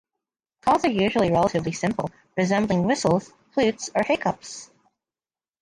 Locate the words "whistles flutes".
2.87-3.91